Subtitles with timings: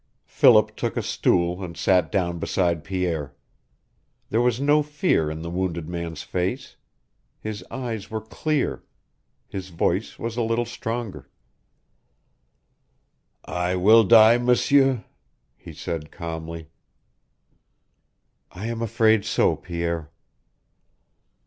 [0.25, 3.35] Philip took a stool and sat down beside Pierre.
[4.31, 6.75] There was no fear in the wounded man's face.
[7.39, 8.83] His eyes were clear.
[9.47, 11.29] His voice was a little stronger.
[13.45, 15.05] "I will die, M'sieur,"
[15.55, 16.69] he said, calmly.
[18.49, 20.09] "I am afraid so, Pierre."